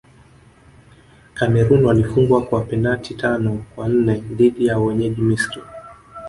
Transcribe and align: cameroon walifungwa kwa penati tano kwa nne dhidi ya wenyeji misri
cameroon 1.33 1.85
walifungwa 1.85 2.41
kwa 2.45 2.61
penati 2.61 3.13
tano 3.15 3.65
kwa 3.75 3.89
nne 3.89 4.13
dhidi 4.15 4.65
ya 4.65 4.79
wenyeji 4.79 5.21
misri 5.21 5.61